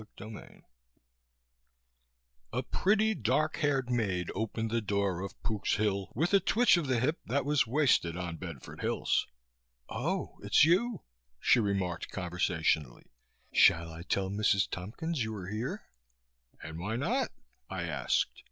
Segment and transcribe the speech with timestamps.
[0.17, 0.63] CHAPTER 2
[2.57, 6.87] A pretty, dark haired maid opened the door of "Pook's Hill" with a twitch of
[6.87, 9.27] the hip that was wasted on Bedford Hills.
[9.89, 11.03] "Oh, it's you!"
[11.39, 13.11] She remarked conversationally.
[13.53, 14.67] "Shall I tell Mrs.
[14.67, 15.83] Tompkins you are here?"
[16.63, 17.29] "And why not?"
[17.69, 18.39] I asked.